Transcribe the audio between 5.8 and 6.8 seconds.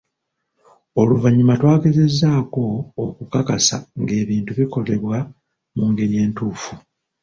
ngeri entuufu.